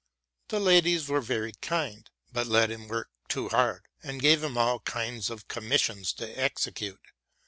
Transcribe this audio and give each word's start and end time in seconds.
The 0.47 0.59
ladies 0.59 1.07
were 1.09 1.21
very 1.21 1.51
kind, 1.61 2.09
but 2.33 2.47
let 2.47 2.71
him 2.71 2.87
work 2.87 3.11
too 3.27 3.49
hard, 3.49 3.85
and 4.01 4.19
gave 4.19 4.43
him 4.43 4.57
all 4.57 4.79
kinds 4.79 5.29
of 5.29 5.47
commissions 5.47 6.11
to 6.13 6.25
execute. 6.27 6.99